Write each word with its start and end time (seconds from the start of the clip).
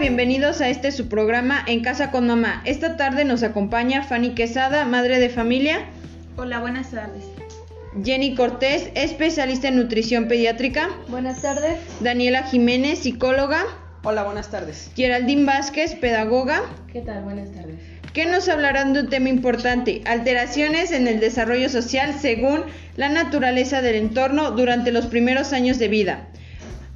bienvenidos 0.00 0.62
a 0.62 0.70
este 0.70 0.92
su 0.92 1.08
programa 1.08 1.62
En 1.66 1.82
Casa 1.82 2.10
con 2.10 2.26
Mamá. 2.26 2.62
Esta 2.64 2.96
tarde 2.96 3.26
nos 3.26 3.42
acompaña 3.42 4.02
Fanny 4.02 4.30
Quesada, 4.30 4.86
madre 4.86 5.20
de 5.20 5.28
familia. 5.28 5.84
Hola, 6.38 6.58
buenas 6.58 6.90
tardes. 6.90 7.22
Jenny 8.02 8.34
Cortés, 8.34 8.88
especialista 8.94 9.68
en 9.68 9.76
nutrición 9.76 10.26
pediátrica. 10.26 10.88
Buenas 11.08 11.42
tardes. 11.42 11.76
Daniela 12.00 12.44
Jiménez, 12.44 13.00
psicóloga. 13.00 13.66
Hola, 14.02 14.22
buenas 14.22 14.50
tardes. 14.50 14.90
Geraldine 14.96 15.44
Vázquez, 15.44 15.94
pedagoga. 15.96 16.62
¿Qué 16.90 17.02
tal? 17.02 17.22
Buenas 17.22 17.52
tardes. 17.52 17.78
Que 18.14 18.24
nos 18.24 18.48
hablarán 18.48 18.94
de 18.94 19.00
un 19.00 19.10
tema 19.10 19.28
importante, 19.28 20.00
alteraciones 20.06 20.92
en 20.92 21.08
el 21.08 21.20
desarrollo 21.20 21.68
social 21.68 22.14
según 22.18 22.62
la 22.96 23.10
naturaleza 23.10 23.82
del 23.82 23.96
entorno 23.96 24.52
durante 24.52 24.92
los 24.92 25.06
primeros 25.06 25.52
años 25.52 25.78
de 25.78 25.88
vida. 25.88 26.28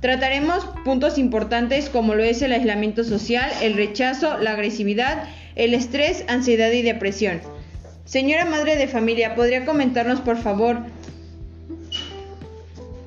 Trataremos 0.04 0.66
puntos 0.84 1.16
importantes 1.16 1.88
como 1.88 2.14
lo 2.14 2.22
es 2.22 2.42
el 2.42 2.52
aislamiento 2.52 3.04
social, 3.04 3.50
el 3.62 3.72
rechazo, 3.72 4.36
la 4.36 4.50
agresividad, 4.50 5.24
el 5.54 5.72
estrés, 5.72 6.27
ansiedad 6.28 6.70
y 6.72 6.82
depresión. 6.82 7.40
Señora 8.04 8.44
madre 8.44 8.77
de 8.77 8.86
familia, 8.86 9.34
¿podría 9.34 9.64
comentarnos 9.64 10.20
por 10.20 10.36
favor 10.36 10.80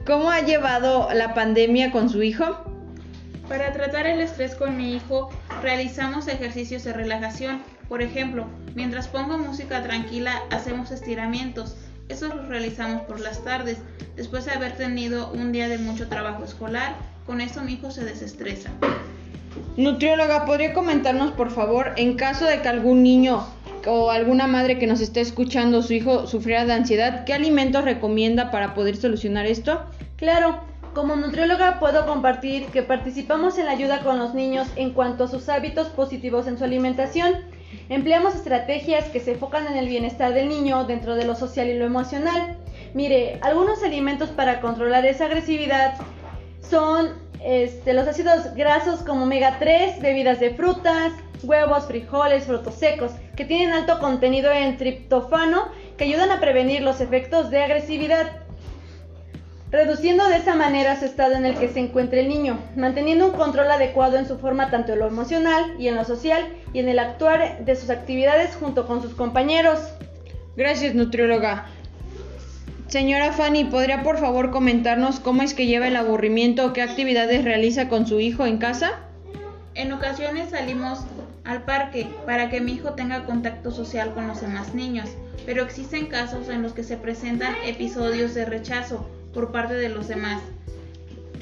cómo 0.07 0.31
ha 0.31 0.41
llevado 0.41 1.09
la 1.13 1.35
pandemia 1.35 1.91
con 1.91 2.09
su 2.09 2.23
hijo? 2.23 2.63
Para 3.47 3.73
tratar 3.73 4.07
el 4.07 4.19
estrés 4.19 4.55
con 4.55 4.75
mi 4.75 4.95
hijo, 4.95 5.29
realizamos 5.61 6.27
ejercicios 6.27 6.83
de 6.83 6.93
relajación. 6.93 7.61
Por 7.89 8.01
ejemplo, 8.01 8.47
mientras 8.73 9.07
pongo 9.07 9.37
música 9.37 9.83
tranquila, 9.83 10.41
hacemos 10.49 10.89
estiramientos. 10.89 11.75
Eso 12.09 12.27
los 12.27 12.47
realizamos 12.47 13.03
por 13.03 13.19
las 13.19 13.43
tardes, 13.43 13.77
después 14.15 14.45
de 14.45 14.51
haber 14.51 14.77
tenido 14.77 15.31
un 15.31 15.51
día 15.51 15.67
de 15.67 15.77
mucho 15.77 16.07
trabajo 16.07 16.43
escolar. 16.43 16.95
Con 17.25 17.41
esto 17.41 17.61
mi 17.61 17.73
hijo 17.73 17.91
se 17.91 18.05
desestresa. 18.05 18.71
Nutrióloga, 19.75 20.45
¿podría 20.45 20.73
comentarnos 20.73 21.31
por 21.31 21.51
favor, 21.51 21.93
en 21.97 22.15
caso 22.15 22.45
de 22.45 22.61
que 22.61 22.67
algún 22.67 23.03
niño 23.03 23.45
o 23.85 24.11
alguna 24.11 24.47
madre 24.47 24.79
que 24.79 24.87
nos 24.87 25.01
esté 25.01 25.21
escuchando, 25.21 25.81
su 25.81 25.93
hijo 25.93 26.27
sufriera 26.27 26.65
de 26.65 26.73
ansiedad, 26.73 27.25
¿qué 27.25 27.33
alimentos 27.33 27.83
recomienda 27.83 28.51
para 28.51 28.73
poder 28.73 28.97
solucionar 28.97 29.45
esto? 29.45 29.81
Claro, 30.17 30.59
como 30.97 31.15
nutrióloga 31.15 31.79
puedo 31.79 32.07
compartir 32.07 32.65
que 32.69 32.81
participamos 32.81 33.59
en 33.59 33.67
la 33.67 33.73
ayuda 33.73 33.99
con 33.99 34.17
los 34.17 34.33
niños 34.33 34.67
en 34.75 34.93
cuanto 34.93 35.25
a 35.25 35.27
sus 35.27 35.47
hábitos 35.47 35.89
positivos 35.89 36.47
en 36.47 36.57
su 36.57 36.63
alimentación. 36.63 37.35
Empleamos 37.87 38.33
estrategias 38.33 39.05
que 39.09 39.19
se 39.19 39.33
enfocan 39.33 39.67
en 39.67 39.77
el 39.77 39.87
bienestar 39.89 40.33
del 40.33 40.49
niño 40.49 40.85
dentro 40.85 41.13
de 41.13 41.25
lo 41.25 41.35
social 41.35 41.67
y 41.67 41.77
lo 41.77 41.85
emocional. 41.85 42.57
Mire, 42.95 43.37
algunos 43.43 43.83
alimentos 43.83 44.29
para 44.29 44.59
controlar 44.59 45.05
esa 45.05 45.25
agresividad 45.25 45.93
son 46.67 47.11
este, 47.43 47.93
los 47.93 48.07
ácidos 48.07 48.55
grasos 48.55 49.01
como 49.01 49.25
omega 49.25 49.57
3, 49.59 50.01
bebidas 50.01 50.39
de 50.39 50.55
frutas, 50.55 51.13
huevos, 51.43 51.85
frijoles, 51.85 52.45
frutos 52.45 52.73
secos, 52.73 53.11
que 53.35 53.45
tienen 53.45 53.71
alto 53.71 53.99
contenido 53.99 54.51
en 54.51 54.77
triptofano 54.77 55.67
que 55.95 56.05
ayudan 56.05 56.31
a 56.31 56.39
prevenir 56.39 56.81
los 56.81 57.01
efectos 57.01 57.51
de 57.51 57.61
agresividad, 57.61 58.46
reduciendo 59.71 60.27
de 60.27 60.37
esa 60.37 60.55
manera 60.55 60.97
su 60.97 61.05
estado 61.05 61.35
en 61.35 61.45
el 61.45 61.57
que 61.57 61.69
se 61.69 61.79
encuentra 61.79 62.19
el 62.19 62.29
niño, 62.29 62.57
manteniendo 62.75 63.27
un 63.27 63.33
control 63.33 63.69
adecuado 63.69 64.17
en 64.17 64.27
su 64.27 64.37
forma 64.37 64.69
tanto 64.69 64.93
en 64.93 64.99
lo 64.99 65.07
emocional 65.07 65.75
y 65.77 65.87
en 65.87 65.95
lo 65.95 66.05
social 66.05 66.47
y 66.73 66.79
en 66.79 66.89
el 66.89 66.99
actuar 66.99 67.65
de 67.65 67.75
sus 67.75 67.89
actividades 67.89 68.55
junto 68.55 68.87
con 68.87 69.01
sus 69.01 69.13
compañeros. 69.13 69.79
Gracias, 70.55 70.95
nutrióloga. 70.95 71.67
Señora 72.87 73.33
Fanny, 73.33 73.65
¿podría 73.65 74.01
por 74.01 74.17
favor 74.17 74.51
comentarnos 74.51 75.19
cómo 75.19 75.41
es 75.41 75.53
que 75.53 75.65
lleva 75.65 75.89
el 75.89 75.97
aburrimiento 75.97 76.65
o 76.65 76.73
qué 76.73 76.81
actividades 76.81 77.43
realiza 77.43 77.89
con 77.89 78.07
su 78.07 78.21
hijo 78.21 78.45
en 78.45 78.57
casa? 78.59 78.91
En 79.75 79.91
ocasiones 79.91 80.51
salimos 80.51 81.01
al 81.43 81.63
parque 81.63 82.07
para 82.25 82.49
que 82.49 82.61
mi 82.61 82.73
hijo 82.73 82.93
tenga 82.93 83.25
contacto 83.25 83.71
social 83.71 84.13
con 84.13 84.27
los 84.27 84.39
demás 84.39 84.73
niños, 84.73 85.09
pero 85.45 85.63
existen 85.63 86.07
casos 86.07 86.47
en 86.47 86.61
los 86.61 86.71
que 86.71 86.83
se 86.83 86.95
presentan 86.95 87.53
episodios 87.65 88.33
de 88.33 88.45
rechazo 88.45 89.05
por 89.37 89.51
parte 89.51 89.75
de 89.75 89.89
los 89.89 90.07
demás. 90.07 90.41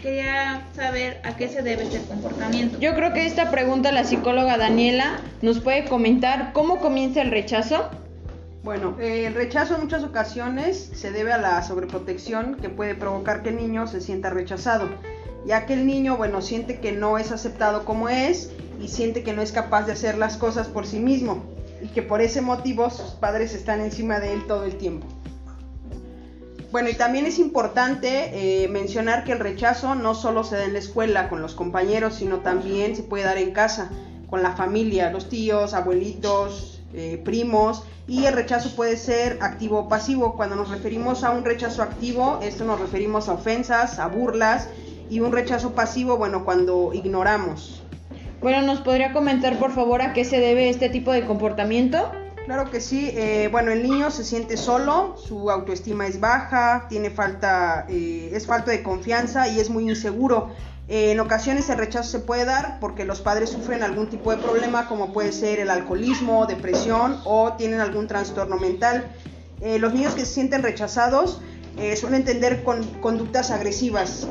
Quería 0.01 0.67
saber 0.75 1.21
a 1.23 1.37
qué 1.37 1.47
se 1.47 1.61
debe 1.61 1.83
este 1.83 2.01
comportamiento. 2.01 2.77
Yo 2.77 2.93
creo 2.93 3.13
que 3.13 3.25
esta 3.25 3.51
pregunta 3.51 3.93
la 3.93 4.03
psicóloga 4.03 4.57
Daniela 4.57 5.21
nos 5.41 5.61
puede 5.61 5.85
comentar 5.85 6.51
cómo 6.51 6.79
comienza 6.79 7.21
el 7.21 7.31
rechazo. 7.31 7.89
Bueno, 8.65 8.97
eh, 8.99 9.27
el 9.27 9.33
rechazo 9.33 9.75
en 9.75 9.83
muchas 9.83 10.03
ocasiones 10.03 10.91
se 10.93 11.11
debe 11.11 11.31
a 11.31 11.37
la 11.37 11.63
sobreprotección 11.63 12.55
que 12.55 12.67
puede 12.67 12.95
provocar 12.95 13.43
que 13.43 13.49
el 13.49 13.55
niño 13.55 13.87
se 13.87 14.01
sienta 14.01 14.29
rechazado, 14.29 14.89
ya 15.45 15.65
que 15.65 15.75
el 15.75 15.87
niño, 15.87 16.17
bueno, 16.17 16.41
siente 16.41 16.81
que 16.81 16.91
no 16.91 17.17
es 17.17 17.31
aceptado 17.31 17.85
como 17.85 18.09
es 18.09 18.51
y 18.81 18.89
siente 18.89 19.23
que 19.23 19.31
no 19.31 19.41
es 19.41 19.53
capaz 19.53 19.83
de 19.83 19.93
hacer 19.93 20.17
las 20.17 20.35
cosas 20.35 20.67
por 20.67 20.85
sí 20.85 20.99
mismo 20.99 21.45
y 21.81 21.87
que 21.87 22.01
por 22.01 22.19
ese 22.19 22.41
motivo 22.41 22.89
sus 22.89 23.11
padres 23.11 23.53
están 23.53 23.79
encima 23.79 24.19
de 24.19 24.33
él 24.33 24.47
todo 24.47 24.65
el 24.65 24.75
tiempo. 24.75 25.07
Bueno, 26.75 26.89
y 26.89 26.95
también 26.95 27.25
es 27.25 27.39
importante 27.39 28.31
eh, 28.33 28.67
mencionar 28.67 29.23
que 29.23 29.31
el 29.31 29.39
rechazo 29.39 29.95
no 29.95 30.13
solo 30.13 30.43
se 30.43 30.57
da 30.57 30.65
en 30.65 30.73
la 30.73 30.79
escuela 30.79 31.29
con 31.29 31.41
los 31.41 31.55
compañeros, 31.55 32.15
sino 32.15 32.41
también 32.41 32.97
se 32.97 33.03
puede 33.03 33.23
dar 33.23 33.37
en 33.37 33.53
casa, 33.53 33.91
con 34.29 34.43
la 34.43 34.57
familia, 34.57 35.09
los 35.09 35.29
tíos, 35.29 35.73
abuelitos, 35.73 36.81
eh, 36.93 37.21
primos 37.23 37.85
y 38.09 38.25
el 38.25 38.33
rechazo 38.33 38.75
puede 38.75 38.97
ser 38.97 39.37
activo 39.39 39.79
o 39.79 39.87
pasivo. 39.87 40.35
Cuando 40.35 40.57
nos 40.57 40.69
referimos 40.69 41.23
a 41.23 41.31
un 41.31 41.45
rechazo 41.45 41.81
activo, 41.81 42.39
esto 42.41 42.65
nos 42.65 42.77
referimos 42.77 43.29
a 43.29 43.35
ofensas, 43.35 43.97
a 43.97 44.07
burlas 44.07 44.67
y 45.09 45.21
un 45.21 45.31
rechazo 45.31 45.75
pasivo, 45.75 46.17
bueno, 46.17 46.43
cuando 46.43 46.91
ignoramos. 46.93 47.83
Bueno, 48.41 48.63
¿nos 48.63 48.81
podría 48.81 49.13
comentar 49.13 49.57
por 49.59 49.71
favor 49.71 50.01
a 50.01 50.11
qué 50.11 50.25
se 50.25 50.41
debe 50.41 50.67
este 50.67 50.89
tipo 50.89 51.13
de 51.13 51.25
comportamiento? 51.25 52.11
Claro 52.45 52.69
que 52.69 52.79
sí. 52.79 53.09
Eh, 53.13 53.49
bueno, 53.51 53.71
el 53.71 53.81
niño 53.81 54.11
se 54.11 54.23
siente 54.23 54.55
solo, 54.55 55.17
su 55.17 55.49
autoestima 55.49 56.05
es 56.05 56.19
baja, 56.19 56.85
tiene 56.89 57.09
falta, 57.09 57.85
eh, 57.89 58.29
es 58.33 58.45
falta 58.45 58.71
de 58.71 58.83
confianza 58.83 59.47
y 59.47 59.59
es 59.59 59.69
muy 59.71 59.89
inseguro. 59.89 60.51
Eh, 60.87 61.11
en 61.11 61.19
ocasiones 61.19 61.67
el 61.71 61.79
rechazo 61.79 62.11
se 62.11 62.19
puede 62.19 62.45
dar 62.45 62.79
porque 62.79 63.05
los 63.05 63.19
padres 63.19 63.49
sufren 63.49 63.81
algún 63.81 64.07
tipo 64.07 64.29
de 64.29 64.37
problema 64.37 64.87
como 64.87 65.11
puede 65.11 65.31
ser 65.31 65.59
el 65.59 65.71
alcoholismo, 65.71 66.45
depresión 66.45 67.19
o 67.25 67.53
tienen 67.53 67.79
algún 67.79 68.05
trastorno 68.05 68.57
mental. 68.57 69.05
Eh, 69.61 69.79
los 69.79 69.93
niños 69.93 70.13
que 70.13 70.25
se 70.25 70.33
sienten 70.33 70.61
rechazados 70.61 71.41
eh, 71.77 71.95
suelen 71.95 72.23
tener 72.23 72.63
conductas 72.63 73.51
agresivas, 73.51 74.27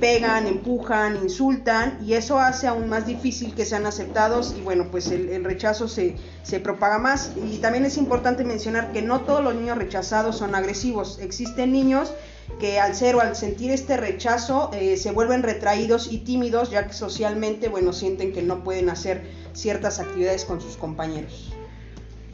pegan, 0.00 0.46
empujan, 0.46 1.16
insultan 1.22 1.98
y 2.04 2.14
eso 2.14 2.38
hace 2.38 2.66
aún 2.66 2.88
más 2.88 3.06
difícil 3.06 3.54
que 3.54 3.64
sean 3.64 3.86
aceptados 3.86 4.54
y 4.58 4.62
bueno, 4.62 4.88
pues 4.90 5.08
el, 5.10 5.28
el 5.28 5.44
rechazo 5.44 5.88
se, 5.88 6.16
se, 6.42 6.60
propaga 6.60 6.98
más. 6.98 7.32
Y 7.50 7.58
también 7.58 7.84
es 7.84 7.96
importante 7.96 8.44
mencionar 8.44 8.92
que 8.92 9.02
no 9.02 9.20
todos 9.20 9.42
los 9.42 9.54
niños 9.54 9.78
rechazados 9.78 10.38
son 10.38 10.54
agresivos, 10.54 11.18
existen 11.20 11.72
niños 11.72 12.12
que 12.58 12.80
al 12.80 12.94
ser 12.94 13.14
o 13.14 13.20
al 13.20 13.36
sentir 13.36 13.70
este 13.70 13.96
rechazo 13.96 14.70
eh, 14.72 14.96
se 14.96 15.12
vuelven 15.12 15.42
retraídos 15.42 16.10
y 16.10 16.18
tímidos 16.18 16.70
ya 16.70 16.86
que 16.86 16.92
socialmente, 16.92 17.68
bueno, 17.68 17.92
sienten 17.92 18.32
que 18.32 18.42
no 18.42 18.64
pueden 18.64 18.88
hacer 18.88 19.22
ciertas 19.52 20.00
actividades 20.00 20.44
con 20.44 20.60
sus 20.60 20.76
compañeros. 20.76 21.52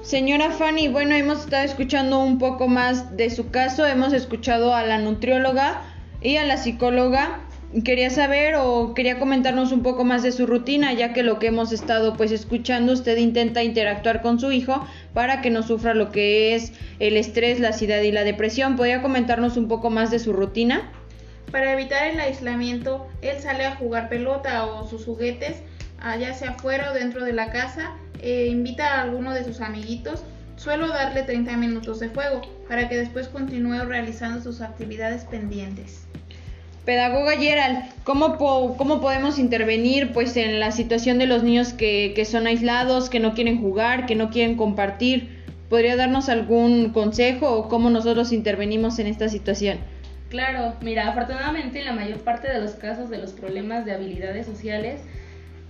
Señora 0.05 0.51
Fanny, 0.51 0.89
bueno, 0.89 1.15
hemos 1.15 1.41
estado 1.47 1.65
escuchando 1.65 2.21
un 2.21 2.37
poco 2.39 2.69
más 2.69 3.17
de 3.17 3.31
su 3.31 3.51
caso, 3.51 3.87
hemos 3.87 4.13
escuchado 4.13 4.75
a 4.75 4.83
la 4.83 4.99
nutrióloga 4.99 5.81
y 6.21 6.37
a 6.37 6.45
la 6.45 6.59
psicóloga 6.59 7.41
quería 7.85 8.11
saber 8.11 8.57
o 8.57 8.93
quería 8.93 9.19
comentarnos 9.19 9.73
un 9.73 9.83
poco 9.83 10.05
más 10.05 10.23
de 10.23 10.31
su 10.31 10.47
rutina, 10.47 10.93
ya 10.93 11.15
que 11.15 11.23
lo 11.23 11.39
que 11.39 11.47
hemos 11.47 11.73
estado 11.73 12.19
pues 12.19 12.33
escuchando, 12.33 12.93
usted 12.93 13.17
intenta 13.17 13.63
interactuar 13.63 14.21
con 14.21 14.39
su 14.39 14.53
hijo 14.53 14.87
para 15.15 15.41
que 15.41 15.49
no 15.49 15.63
sufra 15.63 15.95
lo 15.95 16.13
que 16.13 16.55
es 16.55 16.75
el 16.99 17.17
estrés, 17.17 17.59
la 17.59 17.69
ansiedad 17.69 18.03
y 18.03 18.13
la 18.13 18.25
depresión. 18.25 18.77
¿Podría 18.77 19.01
comentarnos 19.01 19.57
un 19.57 19.69
poco 19.69 19.89
más 19.89 20.11
de 20.11 20.19
su 20.19 20.35
rutina? 20.35 20.93
Para 21.51 21.73
evitar 21.73 22.09
el 22.09 22.21
aislamiento, 22.21 23.07
él 23.23 23.41
sale 23.41 23.65
a 23.65 23.77
jugar 23.77 24.11
pelota 24.11 24.67
o 24.67 24.87
sus 24.87 25.07
juguetes, 25.07 25.63
ya 26.19 26.35
sea 26.35 26.51
afuera 26.51 26.91
o 26.91 26.95
dentro 26.95 27.25
de 27.25 27.33
la 27.33 27.51
casa, 27.51 27.93
e 28.21 28.47
invita 28.47 28.87
a 28.87 29.03
alguno 29.03 29.33
de 29.35 29.45
sus 29.45 29.61
amiguitos. 29.61 30.23
Suelo 30.57 30.89
darle 30.89 31.23
30 31.23 31.57
minutos 31.57 32.01
de 32.01 32.09
juego 32.09 32.43
para 32.69 32.89
que 32.89 32.97
después 32.97 33.29
continúe 33.29 33.85
realizando 33.85 34.41
sus 34.41 34.61
actividades 34.61 35.25
pendientes. 35.25 36.07
Pedagoga 36.85 37.33
Gerald, 37.39 37.79
¿cómo, 38.05 38.37
¿cómo, 38.37 39.01
podemos 39.01 39.39
intervenir 39.39 40.13
pues 40.13 40.37
en 40.37 40.61
la 40.61 40.71
situación 40.71 41.19
de 41.19 41.27
los 41.27 41.43
niños 41.43 41.73
que, 41.73 42.13
que, 42.15 42.27
son 42.27 42.47
aislados, 42.47 43.09
que 43.09 43.21
no 43.21 43.33
quieren 43.35 43.61
jugar, 43.61 44.05
que 44.05 44.15
no 44.15 44.31
quieren 44.31 44.57
compartir? 44.57 45.43
¿Podría 45.71 45.97
darnos 45.97 46.29
algún 46.29 46.91
consejo 46.91 47.51
o 47.51 47.69
cómo 47.69 47.89
nosotros 47.89 48.33
intervenimos 48.33 48.99
en 48.99 49.07
esta 49.07 49.31
situación? 49.31 49.79
Claro, 50.29 50.75
mira, 50.83 51.09
afortunadamente 51.09 51.83
la 51.83 51.93
mayor 51.93 52.19
parte 52.19 52.51
de 52.51 52.61
los 52.61 52.73
casos 52.73 53.09
de 53.09 53.19
los 53.19 53.33
problemas 53.33 53.87
de 53.87 53.93
habilidades 53.93 54.47
sociales 54.47 55.01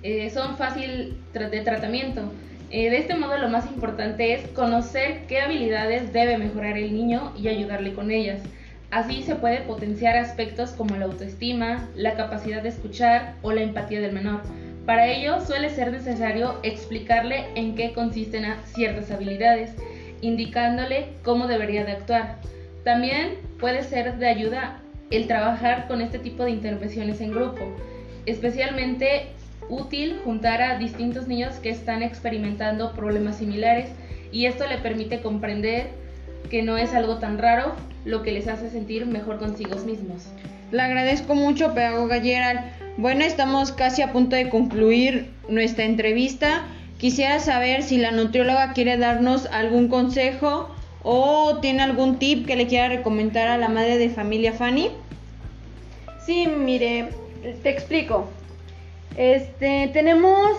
eh, 0.05 0.29
son 0.29 0.57
fácil 0.59 1.17
de 1.33 1.61
tratamiento. 1.63 2.31
Eh, 2.71 2.91
de 2.91 2.99
este 2.99 3.15
modo 3.15 3.39
lo 3.39 3.49
más 3.49 3.67
importante 3.67 4.35
es 4.35 4.47
conocer 4.49 5.23
qué 5.29 5.41
habilidades 5.41 6.13
debe 6.13 6.37
mejorar 6.37 6.77
el 6.77 6.93
niño 6.93 7.33
y 7.37 7.49
ayudarle 7.49 7.95
con 7.95 8.11
ellas. 8.11 8.43
Así 8.91 9.23
se 9.23 9.35
puede 9.35 9.63
potenciar 9.63 10.17
aspectos 10.17 10.71
como 10.73 10.95
la 10.97 11.07
autoestima, 11.07 11.89
la 11.97 12.15
capacidad 12.17 12.63
de 12.63 12.69
escuchar 12.69 13.35
o 13.41 13.53
la 13.53 13.63
empatía 13.63 14.03
del 14.03 14.13
menor. 14.13 14.43
Para 14.85 15.07
ello 15.07 15.41
suele 15.41 15.71
ser 15.71 15.91
necesario 15.91 16.59
explicarle 16.63 17.47
en 17.55 17.75
qué 17.75 17.95
consisten 17.95 18.45
ciertas 18.75 19.11
habilidades, 19.11 19.73
indicándole 20.21 21.15
cómo 21.25 21.47
debería 21.47 21.87
de 21.87 21.93
actuar. 21.93 22.37
También 22.85 23.39
puede 23.59 23.83
ser 23.83 24.19
de 24.19 24.29
ayuda 24.29 24.81
el 25.11 25.27
trabajar 25.27 25.89
con 25.89 26.03
este 26.03 26.19
tipo 26.19 26.45
de 26.45 26.51
intervenciones 26.51 27.23
en 27.23 27.31
grupo, 27.31 27.65
especialmente 28.27 29.29
útil 29.69 30.21
juntar 30.25 30.63
a 30.63 30.79
distintos 30.79 31.29
niños 31.29 31.57
que 31.57 31.71
están 31.71 32.03
experimentando 32.03 32.93
problemas 32.93 33.37
similares 33.37 33.91
y 34.33 34.47
esto 34.47 34.67
le 34.67 34.79
permite 34.79 35.21
comprender 35.21 35.89
que 36.51 36.63
no 36.63 36.77
es 36.77 36.93
algo 36.93 37.19
tan 37.19 37.39
raro, 37.39 37.75
lo 38.05 38.23
que 38.23 38.33
les 38.33 38.49
hace 38.49 38.71
sentir 38.71 39.07
mejor 39.07 39.39
consigo 39.39 39.77
mismos. 39.77 40.27
Le 40.71 40.83
agradezco 40.83 41.35
mucho, 41.35 41.75
pedagoga 41.75 42.21
Gerald. 42.21 42.61
Bueno, 42.97 43.25
estamos 43.25 43.73
casi 43.73 44.03
a 44.03 44.13
punto 44.13 44.37
de 44.37 44.49
concluir 44.49 45.31
nuestra 45.49 45.85
entrevista. 45.85 46.65
Quisiera 46.99 47.39
saber 47.39 47.83
si 47.83 47.99
la 47.99 48.13
nutrióloga 48.13 48.73
quiere 48.73 48.97
darnos 48.97 49.47
algún 49.47 49.89
consejo 49.89 50.69
o 51.03 51.59
tiene 51.61 51.83
algún 51.83 52.19
tip 52.19 52.47
que 52.47 52.57
le 52.57 52.67
quiera 52.67 52.89
recomendar 52.89 53.49
a 53.49 53.59
la 53.59 53.69
madre 53.69 53.99
de 53.99 54.11
familia 54.11 54.53
Fanny. 54.53 54.91
Sí, 56.25 56.47
mire, 56.47 57.11
te 57.63 57.71
explico. 57.71 58.29
Este, 59.17 59.91
tenemos 59.93 60.51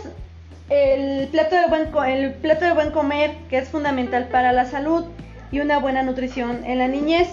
el 0.69 1.28
plato 1.28 1.56
de 1.56 1.68
buen 1.68 1.90
el 2.07 2.34
plato 2.34 2.66
de 2.66 2.74
buen 2.74 2.92
comer 2.92 3.36
que 3.50 3.57
es 3.57 3.69
fundamental 3.69 4.30
para 4.30 4.52
la 4.52 4.66
salud 4.66 5.06
y 5.52 5.60
una 5.60 5.78
buena 5.80 6.04
nutrición 6.04 6.63
en 6.66 6.80
la 6.80 6.88
niñez. 6.88 7.28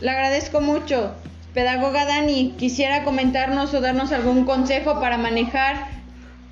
Le 0.00 0.10
agradezco 0.10 0.60
mucho. 0.60 1.14
Pedagoga 1.54 2.04
Dani, 2.04 2.54
quisiera 2.58 3.04
comentarnos 3.04 3.74
o 3.74 3.80
darnos 3.80 4.12
algún 4.12 4.44
consejo 4.44 5.00
para 5.00 5.18
manejar 5.18 5.88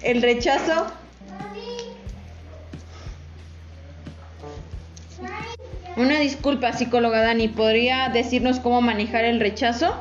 el 0.02 0.22
rechazo. 0.22 0.86
Una 5.96 6.18
disculpa, 6.18 6.72
psicóloga 6.72 7.22
Dani, 7.22 7.48
¿podría 7.48 8.08
decirnos 8.08 8.60
cómo 8.60 8.80
manejar 8.80 9.24
el 9.24 9.40
rechazo? 9.40 9.94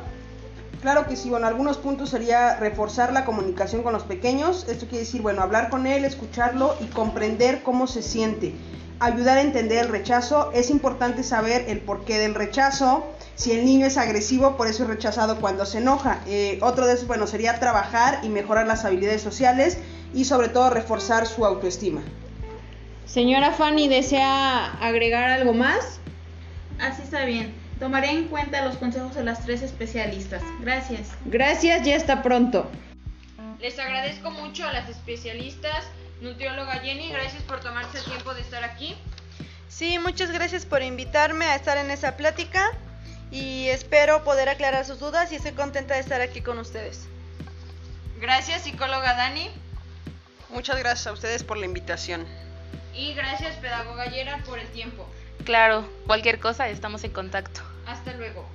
Claro 0.86 1.08
que 1.08 1.16
sí, 1.16 1.30
bueno, 1.30 1.48
algunos 1.48 1.78
puntos 1.78 2.10
sería 2.10 2.54
reforzar 2.60 3.12
la 3.12 3.24
comunicación 3.24 3.82
con 3.82 3.92
los 3.92 4.04
pequeños, 4.04 4.68
esto 4.68 4.86
quiere 4.86 5.00
decir, 5.00 5.20
bueno, 5.20 5.42
hablar 5.42 5.68
con 5.68 5.84
él, 5.84 6.04
escucharlo 6.04 6.76
y 6.80 6.84
comprender 6.84 7.64
cómo 7.64 7.88
se 7.88 8.02
siente. 8.04 8.54
Ayudar 9.00 9.38
a 9.38 9.40
entender 9.40 9.84
el 9.84 9.88
rechazo, 9.88 10.52
es 10.52 10.70
importante 10.70 11.24
saber 11.24 11.64
el 11.66 11.80
porqué 11.80 12.18
del 12.18 12.36
rechazo, 12.36 13.04
si 13.34 13.50
el 13.50 13.64
niño 13.64 13.84
es 13.84 13.96
agresivo, 13.96 14.56
por 14.56 14.68
eso 14.68 14.84
es 14.84 14.88
rechazado 14.88 15.40
cuando 15.40 15.66
se 15.66 15.78
enoja. 15.78 16.20
Eh, 16.28 16.60
otro 16.62 16.86
de 16.86 16.94
esos, 16.94 17.08
bueno, 17.08 17.26
sería 17.26 17.58
trabajar 17.58 18.20
y 18.22 18.28
mejorar 18.28 18.68
las 18.68 18.84
habilidades 18.84 19.22
sociales 19.22 19.78
y 20.14 20.26
sobre 20.26 20.50
todo 20.50 20.70
reforzar 20.70 21.26
su 21.26 21.44
autoestima. 21.44 22.02
Señora 23.06 23.50
Fanny, 23.50 23.88
¿desea 23.88 24.66
agregar 24.80 25.30
algo 25.30 25.52
más? 25.52 25.98
Así 26.78 27.02
está 27.02 27.24
bien. 27.24 27.65
Tomaré 27.78 28.10
en 28.10 28.28
cuenta 28.28 28.64
los 28.64 28.76
consejos 28.76 29.14
de 29.14 29.24
las 29.24 29.44
tres 29.44 29.62
especialistas. 29.62 30.42
Gracias. 30.60 31.10
Gracias 31.26 31.86
y 31.86 31.92
hasta 31.92 32.22
pronto. 32.22 32.70
Les 33.60 33.78
agradezco 33.78 34.30
mucho 34.30 34.66
a 34.66 34.72
las 34.72 34.88
especialistas, 34.88 35.84
nutrióloga 36.20 36.74
Jenny, 36.80 37.10
gracias 37.10 37.42
por 37.42 37.60
tomarse 37.60 37.98
el 37.98 38.04
tiempo 38.04 38.34
de 38.34 38.42
estar 38.42 38.64
aquí. 38.64 38.94
Sí, 39.68 39.98
muchas 39.98 40.30
gracias 40.30 40.64
por 40.64 40.82
invitarme 40.82 41.46
a 41.46 41.54
estar 41.54 41.76
en 41.78 41.90
esa 41.90 42.16
plática 42.16 42.70
y 43.30 43.68
espero 43.68 44.24
poder 44.24 44.48
aclarar 44.48 44.84
sus 44.84 45.00
dudas 45.00 45.32
y 45.32 45.36
estoy 45.36 45.52
contenta 45.52 45.94
de 45.94 46.00
estar 46.00 46.20
aquí 46.20 46.40
con 46.40 46.58
ustedes. 46.58 47.06
Gracias, 48.20 48.62
psicóloga 48.62 49.14
Dani. 49.14 49.50
Muchas 50.48 50.78
gracias 50.78 51.06
a 51.06 51.12
ustedes 51.12 51.42
por 51.42 51.56
la 51.56 51.66
invitación. 51.66 52.24
Y 52.94 53.12
gracias, 53.14 53.56
pedagoga 53.56 54.06
Yera, 54.06 54.38
por 54.46 54.58
el 54.58 54.68
tiempo. 54.68 55.06
Claro, 55.44 55.88
cualquier 56.06 56.40
cosa 56.40 56.68
estamos 56.68 57.04
en 57.04 57.12
contacto. 57.12 57.60
Hasta 57.86 58.12
luego. 58.14 58.48